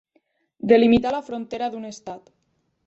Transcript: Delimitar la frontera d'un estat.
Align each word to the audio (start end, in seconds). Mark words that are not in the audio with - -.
Delimitar 0.71 1.11
la 1.17 1.21
frontera 1.29 1.71
d'un 1.75 1.87
estat. 1.95 2.35